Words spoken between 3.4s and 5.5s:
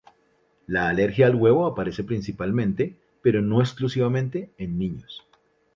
no exclusivamente, en niños.